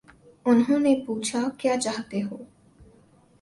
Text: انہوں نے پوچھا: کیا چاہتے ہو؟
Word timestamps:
انہوں 0.45 0.79
نے 0.79 0.93
پوچھا: 1.07 1.41
کیا 1.57 1.75
چاہتے 1.81 2.21
ہو؟ 2.21 2.37